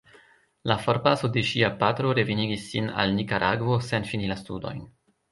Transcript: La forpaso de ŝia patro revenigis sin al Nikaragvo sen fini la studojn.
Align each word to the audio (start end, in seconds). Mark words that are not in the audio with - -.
La 0.71 0.75
forpaso 0.83 1.29
de 1.35 1.41
ŝia 1.49 1.67
patro 1.83 2.13
revenigis 2.19 2.63
sin 2.71 2.87
al 3.03 3.13
Nikaragvo 3.17 3.77
sen 3.89 4.09
fini 4.13 4.31
la 4.33 4.39
studojn. 4.41 4.81